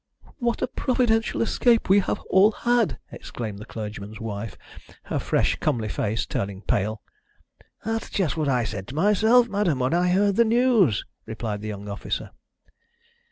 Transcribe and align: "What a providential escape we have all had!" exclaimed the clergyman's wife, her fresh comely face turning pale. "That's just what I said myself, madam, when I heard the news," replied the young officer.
"What 0.39 0.63
a 0.63 0.67
providential 0.67 1.43
escape 1.43 1.87
we 1.87 1.99
have 1.99 2.19
all 2.21 2.53
had!" 2.53 2.97
exclaimed 3.11 3.59
the 3.59 3.65
clergyman's 3.65 4.19
wife, 4.19 4.57
her 5.03 5.19
fresh 5.19 5.57
comely 5.57 5.89
face 5.89 6.25
turning 6.25 6.63
pale. 6.63 7.03
"That's 7.85 8.09
just 8.09 8.35
what 8.35 8.49
I 8.49 8.63
said 8.63 8.93
myself, 8.93 9.47
madam, 9.47 9.77
when 9.77 9.93
I 9.93 10.07
heard 10.09 10.37
the 10.37 10.43
news," 10.45 11.05
replied 11.27 11.61
the 11.61 11.67
young 11.67 11.87
officer. 11.87 12.31